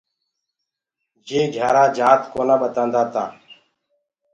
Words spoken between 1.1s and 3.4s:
يي گھِيآرآ جآت ڪونآ ٻتآدآتآ۔